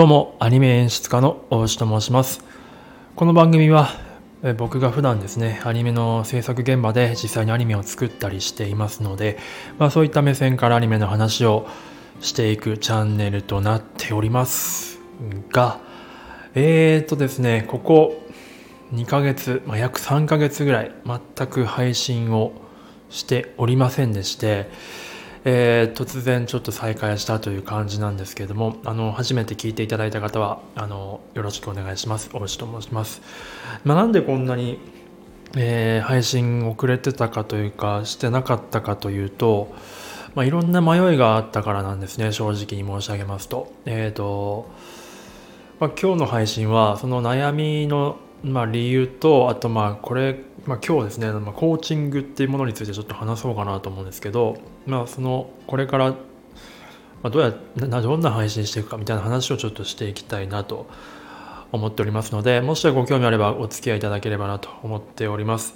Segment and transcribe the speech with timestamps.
[0.00, 2.42] どうも、アニメ演出家の大内と申します。
[3.16, 3.90] この番組は、
[4.56, 9.36] 僕が普段ですね、アニメの制作現場で実際にアニメを作ったりしていますので、
[9.78, 11.68] まあ、そういった目線からアニメの話を
[12.22, 14.98] していくチャンネルとなっております
[15.50, 15.80] が、
[16.54, 18.22] えーとですね、ここ
[18.94, 22.52] 2ヶ月、まあ、約3ヶ月ぐらい全く配信を
[23.10, 24.70] しておりませんでして、
[25.44, 32.30] えー、突然ちょっと再開したという感じなんですけれども、あの、初めて聞いていただいた方は、あの、よろしくお願いします。
[32.34, 33.22] お内と申します。
[33.84, 34.78] まあ、なんでこんなに、
[35.56, 39.74] えー、配信遅れてたかというか、してなかったかというと、
[40.34, 43.72] まあ、いろんな迷いがあったからなんですね、正直に申し上げますと。
[43.86, 44.70] えっ、ー、と、
[45.80, 56.14] まあ、今日の配信は、その悩みのまあ、理由とあとまあこれ、まあ、今日ですね、まあ、コーチングっていうものについてちょっと話そうかなと思うんですけど、まあ、そのこれから、
[57.22, 60.86] ま、どうやどんな配信していくかみたいな話をちょっとしていきたいなと
[61.72, 65.74] 思っておりますのでもしご興味あればお付き合いいただければなと思っております。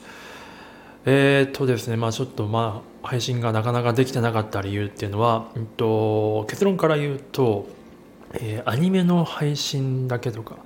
[1.06, 7.66] えー、っとですねまあちょっとまあ配信がなかなかできてなかった理由っていうのは、えっと、結論から言うと、
[8.32, 10.56] えー、アニメの配信だけとか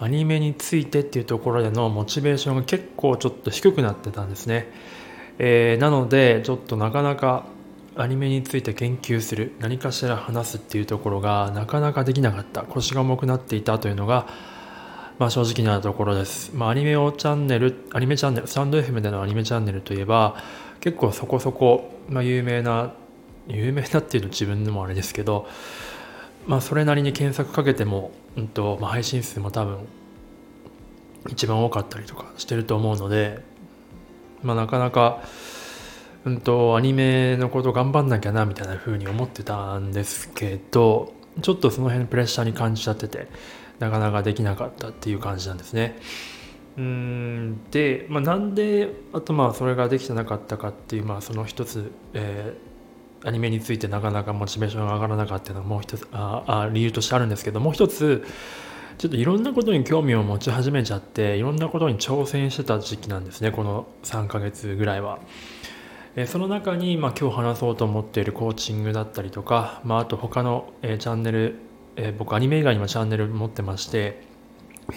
[0.00, 4.72] アニメについてっていうところでのモチベーションが結構ちょっと低くなってたんですね、
[5.38, 7.44] えー、なのでちょっとなかなか
[7.96, 14.26] アニメについて研究する何かしら話すっていうところがなかなかできなかった腰が重くなっていたというのが、
[15.18, 20.36] まあ、正直なところです、まあ、アニメをチャンネルアニメチャンネルスタンド FM でのアニメチャンネルといえば
[20.80, 22.94] 結構そこそこ、まあ、有名な
[23.48, 25.46] 有名なっていうと自分でもあれですけど
[26.46, 29.86] まあそれなりに検索かけても、うんとまあ、配信数も多分
[31.28, 33.40] 一番多かったりとかしてると思うので、
[34.42, 35.22] まあ、なかなか、
[36.24, 43.28] うんと、アニメのこと頑張んなきゃなみたいな風に思ってたんですけどちょっとその辺プレッシャーに感じちゃってて
[43.78, 45.98] なかなかできなかったっていう感じなんですね。
[46.76, 52.54] うんで、まあ、なんであとまあそれができてなかったかっていう、まあ、その一つ、え、
[53.24, 58.24] アニメについてなかなかモチベーションが上がらなかったのはもう一つあ あ理由としてあるんですけどもう一つ
[58.98, 65.18] ちょっといろんなことに興味を持ち始めちゃっていろんなことに挑戦してた時期なんですねこの3ヶ月ぐらいは。
[66.26, 71.54] その中に、まあ、今日話そうと思っているコーチングだったりとか、まあ、あと他の、えチャンネル、
[71.94, 74.20] え僕アニメ以外にもチャンネル持ってまして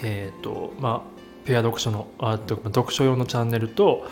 [0.02, 4.08] えっ、ー、とまあペア読書のあと読書用のチャンネルと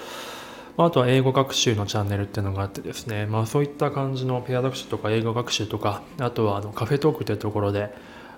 [0.76, 7.94] あとは英語学習のチャンネルっていうのがあってですね、まあ、そういった感じのペア読書とか英語学習とかあとはあのカフェトークというところで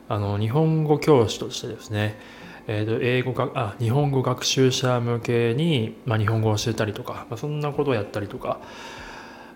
[0.08, 2.18] あの日本語教師としてですね、
[2.66, 8.60] えー、と英語があ日本語学習者向けに、まあ、日本語を教えたりとか、まあ、そんなことをやったりとか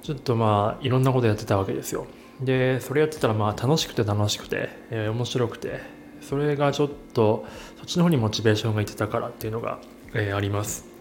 [0.02, 2.06] ちょっとまあいろんなことやってたわけですよ。
[2.40, 5.80] でそれやってたらまあ楽しくて楽しくて、えー、面白くて
[6.20, 7.44] それがちょっと
[7.76, 9.80] そっちの方にモチベーションがいってたからっていうのが、
[10.14, 10.97] えー、あります。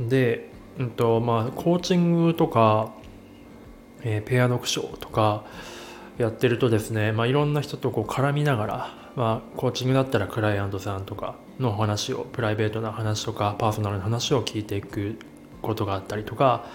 [0.00, 2.94] で、うんとまあ、コーチングとか、
[4.02, 5.44] えー、ペア読書とか
[6.18, 15.18] やってるとですね、まあ、いろんな人とこう絡みながら、まあ、コーチングだったらクライアントさんとかの話をプライベートな話とかパーソナルな話を聞いていく
[15.62, 16.66] ことがあったりとか、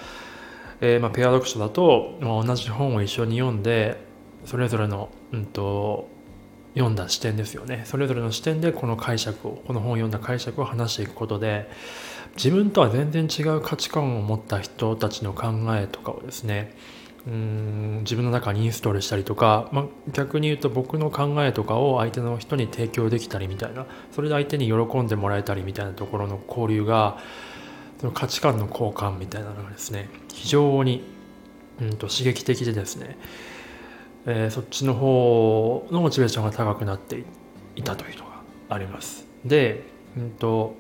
[0.82, 4.10] えー、まあペア読書だと、まあ、同じ本を一緒に読んで
[4.46, 6.10] それぞれの、うんと、
[6.74, 7.84] 読んだ視点ですよね。
[7.86, 11.70] それぞれの視点でこの解釈をこの本を読んだ解釈を話していくことで
[12.36, 16.76] 自分とは全然違う価値観を持った人たちの考えとかをですね
[17.28, 27.20] うん自分の中にインストールしたりとか、まあ、逆に言うと僕の考えとかを相手の人に提供できたりみたいなそれで相手に喜んでもらえたりみたいなところの交流が
[28.00, 31.04] その価値観の交換みたいなのがですね非常に、
[31.82, 33.18] うんと、刺激的でですね、
[34.32, 37.24] えー、そっちの方のモチベーションが高くなって
[37.76, 39.28] いたというのがあります。
[39.44, 39.84] で、
[40.16, 40.76] うんと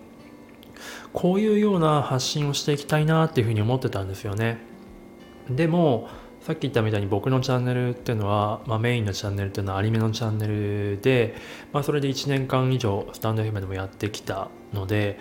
[1.12, 4.60] こういうような発信をしていきたいなっていうふうに思ってたんですよね。
[5.50, 6.10] でも
[6.42, 11.36] さっき言ったみたいに僕のチャンネルっていうのは、まあ、メインのチャンネルっていうのはアニメのチャンネルで、
[11.74, 15.20] まあ、それで1年間以上スタンド FM でもやってきたので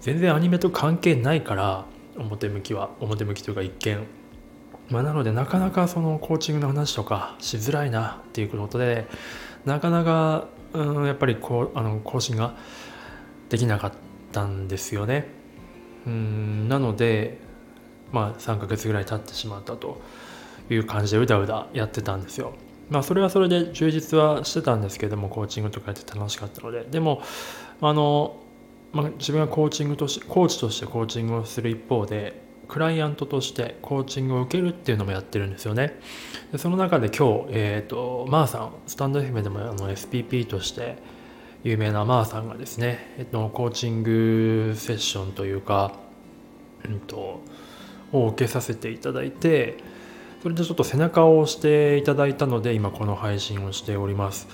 [0.00, 1.86] 全然アニメと関係ないから
[2.16, 4.06] 表向きは表向きというか一見
[4.90, 9.06] まあ、なのでなかなかそのコーチングの話とかしづらいなっていうことで
[9.64, 12.56] なかなか、うん、やっぱりこうあの更新が
[13.48, 13.92] できなかっ
[14.32, 15.28] たんですよね。
[16.06, 17.38] うんなので
[18.12, 20.00] まあ、3ヶ月ぐらい経ってしまったと
[20.70, 22.52] いう感じでうだうだやってたんですよ。
[22.90, 27.22] まあ、それはそれで充実はしてたんですけどもコーチングとかやって楽しかったのででも
[27.80, 28.42] あの、
[28.92, 36.00] まあ、自分がコーチングとしコーチとしてコーチングをする一方でクライアントとしてコーチングを受けるっていうのもやってるんですよね。
[36.52, 40.96] でその中で今日、えーと、マーさんスタンド FM でもあの SPP として
[41.64, 45.92] 有名なマーさんがですね、えっと、コーチングセッションというか、
[46.84, 47.42] うんと、
[48.12, 49.76] を受けさせていただいて
[50.42, 54.48] それでちょっと背中を押していただいたので今この配信をしております。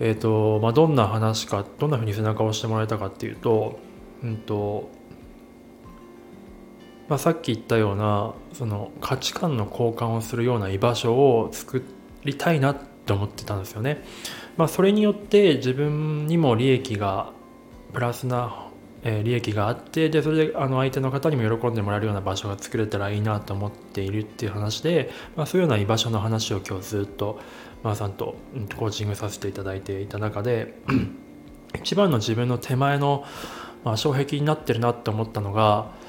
[0.00, 3.78] えっ、とまあどんな話かどんなふうに背中を押してもらえたかっていうと
[4.22, 4.90] うんと
[7.12, 11.84] まあ、さっき言ったようなその価値観の交換をするような居場所を作
[12.24, 14.02] りたいなって思ってたんですよね。
[14.56, 17.32] まあ、それによって自分にも利益が
[17.92, 18.66] プラスな、
[19.02, 27.38] え、利益があってでそれであの相手の方にも喜んでもらえるような場所が作れたらいいなと思っているっていう話で、まあ、そういうような居場所の話を今日ずっと
[27.82, 28.36] まあさんと
[28.78, 30.78] コーチングさせていただいていた中で
[31.78, 33.26] 一番の自分の手前の、
[33.84, 36.00] まあ、障壁になってるなって思ったのが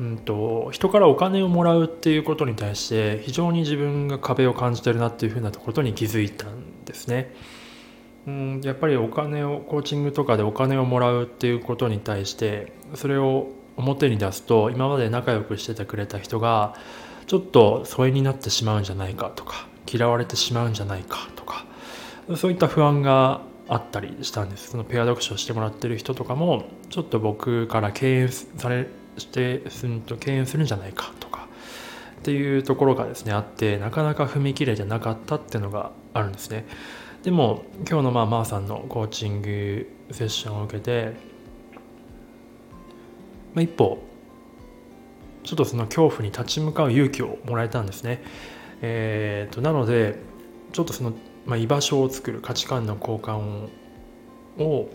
[0.00, 7.34] うんと、人からお金をもらうっていうことに対して非常に自分が壁を感じてるなっていうふうなことに気づいたんですね。
[8.26, 16.76] うん、やっぱりお金をコーチングとかでお金をもらうっていうことに対してそれを表に出すと今まで仲良くしててくれた人が
[17.26, 21.66] ちょっと疎遠になってしまうんじゃないかとか嫌われてしまうんじゃないかとか
[22.36, 28.86] そういった不安があったりしたんですそのペア読書してもらってる人とかもちょっと僕から敬遠され
[29.18, 31.48] してすんと敬遠するんじゃないかとか
[32.20, 36.66] っていうところがですねあってなかなか踏み切れてなかったっていうのがあるんですね。
[37.22, 41.12] でも今日のまあまーさんのコーチングセッションを受けて、
[43.54, 44.02] まあ、一歩
[45.44, 48.22] ちょっとその恐怖に立ち向かう勇気をもらえたんですね。
[48.80, 50.18] えーと、なので
[50.72, 51.12] ちょっとその、
[51.46, 53.68] まあ、居場所を作る価値観の交換
[54.58, 54.88] を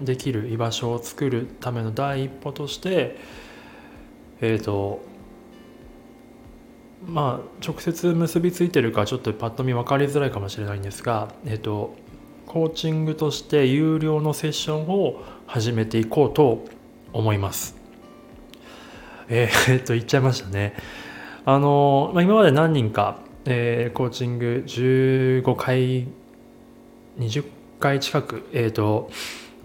[0.00, 3.16] できる居場所を作るための第一歩として
[4.40, 5.02] えっ、ー、と
[7.06, 11.94] まあ直接結びついてるかちょっとパッと見分かりづらいかもしれないんですがえっ、ー、と
[12.46, 16.64] コーチングとして有料のセッションを始めていこうと
[17.12, 17.76] 思います。
[19.28, 20.74] えー、っと言っちゃいましたね。
[21.44, 26.08] あの、まあ、今まで何人か、えー、コーチング15回
[27.18, 27.44] 20
[27.78, 29.10] 回近く、えーと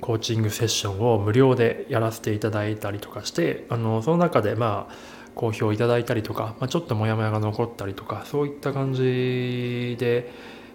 [0.03, 4.93] コーチングセッションを無料でやらせていただいたりとかしてあのその中でまあ
[5.33, 10.29] 好評いただいたりとか、まあ、ちょっとモヤモヤが残ったりとかそういった感じで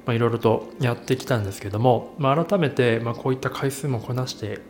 [0.09, 4.61] いろいろとやってきたんですけども、まあ、改めて、ま、こういった回数もこなして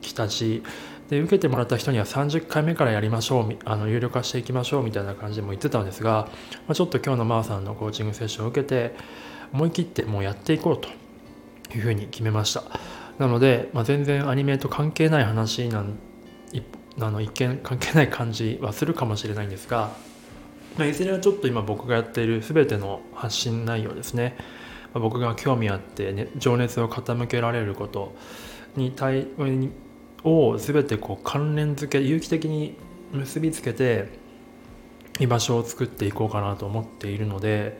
[0.00, 0.62] きたし
[1.10, 6.28] で受けてもらった人には30回目からやりましょうあの有料化していきましょうみたいな感じでも言ってたんですが、
[6.68, 8.94] まあ、ちょっと今日のまーさんのコーチングセッションを受けて
[9.52, 10.88] 思い切ってもうやっていこうと
[11.76, 12.62] いうふうに決めました。
[13.18, 15.98] なので、まあ、全然アニメと関係ない話なん
[17.00, 19.90] あの一見関係ない感じはするかもしれないんですが、
[20.78, 24.36] まあ、いずれはちょっと今僕がやっている全ての発信内容ですね、
[24.92, 28.14] まあ、僕が興味あって、ね、情熱を傾けられること
[28.76, 29.26] に対
[30.22, 32.76] を全てこう関連付け有機的に
[33.12, 34.08] 結びつけて
[35.18, 37.78] 居場所を作っていこうかなと思っているので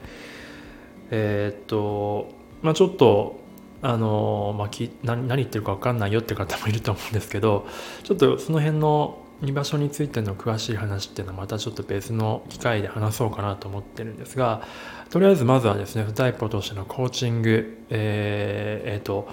[1.11, 3.44] えー、っとまあちょっと
[3.87, 7.67] あのまあ、き何言ってるか分かんないよって方もいると思うんですけど
[8.01, 14.63] ちょっとその辺の居場所についての詳しい話っていうのはまたちょっと別の機会で話そうかなと思ってるんですが
[15.11, 19.27] とりあえずまずはですね第一歩としてのコーチングえー、えー、と、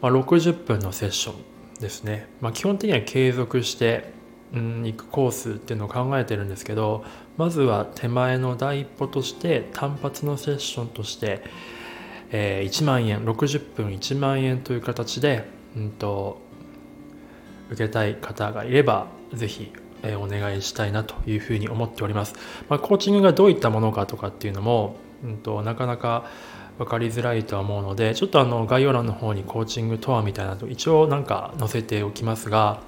[0.00, 4.16] まあ、60分のセッションですね、まあ、基本的には継続して
[4.50, 7.04] うん、行くコースっていうのを考えてるんですけど
[7.36, 11.42] まずは手前の第一歩として単発のセッションとして
[12.30, 16.40] えー、1万円60分1万円という形で、うんと、
[17.70, 22.34] 受けたい方がいればぜひ、えー、お願いしたいなというふうに思っております、
[22.68, 26.26] まあ、コーチングがどういったものかとかっていうのも、うんと、なかなか
[26.78, 32.80] 分かりづらいとは思うのでちょっとあの概要欄の方にコーチングとはみたいなと一応なんか載せておきますが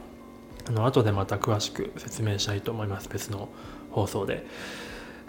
[0.68, 3.48] あの後でまた詳しく説明したいと思います別の
[3.90, 4.46] 放送で。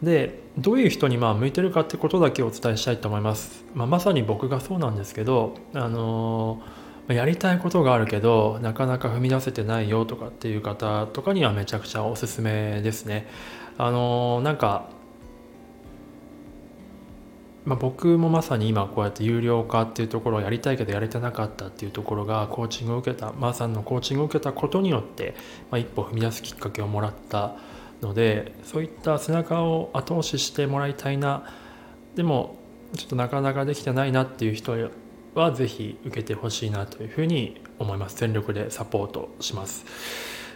[0.04, 6.62] でどういう人にまあ向いてるかってことだけお伝えしたいと思います、まあ、まさに僕がそうなんですけどあの
[7.08, 13.28] やりたいことがあるけどなかなか踏み出せてないよとかっていう方とかにはめちゃくちゃおすすめですね。
[13.78, 14.90] あのなんか
[17.64, 25.36] まあ、僕もまさに今こうやって有料化っていうところをやりたいけどやれてなかったっていうところがコーチングを受けたまーさんのコーチングを受けたことによって、
[25.70, 27.56] まあ、一歩踏み出すきっかけをもらった
[28.02, 31.44] のでそういった背中を後押ししてもらいたいな。
[32.16, 32.58] でも
[32.96, 34.74] ちょっとなかなかできてないなっていう人
[35.34, 38.18] は是非受けてほしいなというふうに思います。
[38.18, 39.86] 全力でサポートします。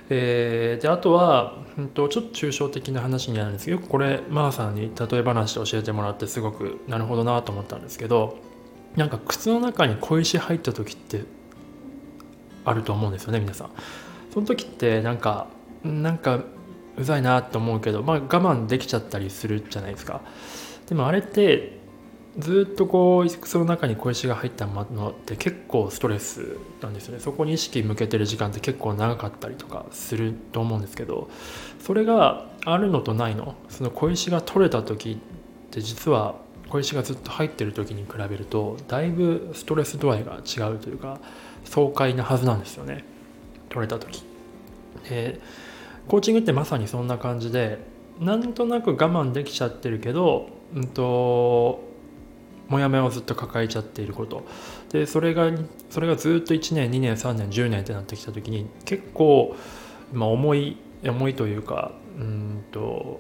[0.10, 8.38] えー、であとは、うんと、ちょっと抽象的な話になるんですけどよくこれマーさんに例え話で教えてもらってすごくなるほどなと思ったんですけど
[8.96, 11.24] なんか靴の中に小石入った時って
[12.66, 13.70] あると思うんですよね皆さん。
[14.32, 15.48] その時ってなんか
[15.84, 16.44] なんか
[16.98, 20.22] うざいなって思うけど、まあ、我慢できちゃったりするじゃないですか。
[20.88, 21.84] でもあれって
[22.38, 27.22] ずっとこう靴の中に小石が入ったものって結構ストレスなんですよね。
[27.22, 31.30] そこに意識向けてる時間って結構長かったりとかすると思うんですけど
[31.80, 33.56] それがあるのとないの？
[33.70, 35.18] その小石が取れた時っ
[35.72, 36.36] て実は
[36.68, 41.20] 小石がずっと入ってる時に比べるとだいぶストレス度合いが違うというか
[41.64, 43.06] 爽快なはずなんですよね。
[43.70, 44.26] 取れた時。
[45.10, 45.40] で
[46.08, 47.80] コーチングってまさにそんな感じで
[48.20, 51.84] なんとなく我慢できちゃってるけど、うんと
[52.68, 54.46] モヤモヤをずっと抱えちゃっていること。
[54.92, 55.52] でそれが
[55.90, 59.56] それがずっと1年2年3年10年ってなってきた時に結構、
[60.14, 63.20] まあ、重い重いというかうんと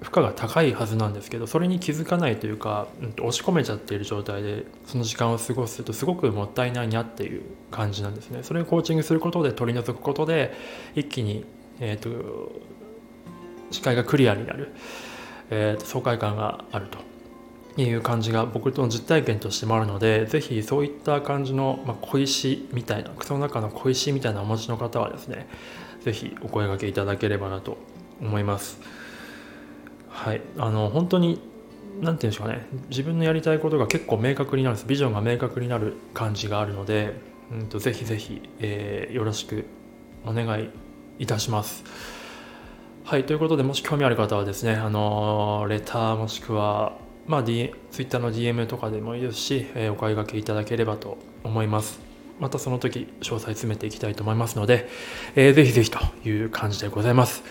[0.00, 8.42] 負荷が高いはずなんですけどそれに気づかないというか、うん、押し込めちゃっている状態でその時間を過ごすとすごくもったいないなっていう感じなんですね。
[8.42, 10.54] それをコーチングすることで取り除くことで
[10.94, 11.44] 一気に、
[11.80, 12.52] えーと、
[13.72, 14.72] 視界がクリアになる、
[15.50, 16.98] えーと爽快感があると
[17.82, 25.48] いう感じが僕との実体験としてもあるのでぜひそういった感じの、まあ、小石みたいな靴の中の小石みたいなお持ちの方はですね
[26.00, 27.78] ぜひお声がけいただければなと
[28.20, 28.80] 思います。
[30.28, 30.42] はい。
[30.58, 31.40] あの本当に
[32.02, 32.66] 何て言うんでしょうかね。
[32.90, 34.86] 自分のやりたいことが結構明確になるんです。
[34.86, 37.14] ビジョンが明確になる感じがあるので、
[37.50, 39.64] うんと、ぜひぜひ、えー、よろしく
[40.26, 40.68] お願い
[41.18, 41.82] いたします。
[43.04, 52.00] はい、ということで、もし興味ある方はですね、あのレターもしくは、まあ、D、Twitter の DM とかでもいいですし、えー、お買い掛けいただければと思います。
[52.38, 54.90] またその時、詳細詰めていきたいと思いますので、
[55.36, 57.42] えー、ぜひぜひという感じでございます。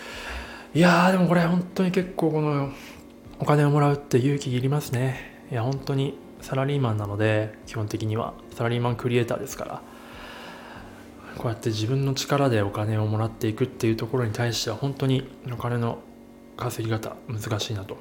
[0.74, 2.70] いや、でもこれ本当に結構この
[3.38, 5.46] お金をもらうって勇気いりますね。
[5.50, 9.82] いや、本当にサラリーマンなので、基本的にはサラリーマンクリエイターですから、
[11.38, 16.00] こうやって自分の力でお金をもらっていくっていうところに対しては、本当にお金の
[16.56, 17.96] 稼ぎ方難しいなと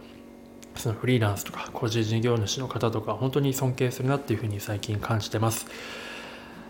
[0.75, 5.65] そのフリーランスとか個人事業主の方とか本当に尊敬するなっていうふうに最近感じてます。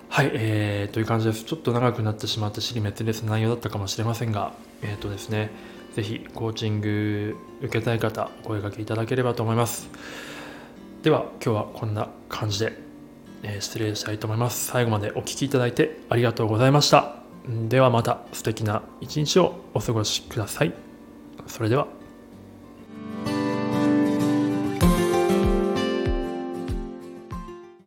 [0.09, 1.43] はい、えー、という感じです。
[1.43, 5.51] ちょっと長くなってしまって尻滅裂な内容だったかもしれませんが、えっ、ー、とですね、
[5.93, 9.89] ぜひコーチング受けたい方、お声掛けいただければと思います。
[11.01, 12.77] では、今日はこんな感じで、
[13.43, 14.67] えー、失礼したいと思います。
[14.67, 17.15] 最後までお聴きいただいてありがとうございました。
[17.47, 20.73] ではまた素敵な一日をお過ごしください。
[21.47, 21.96] それでは。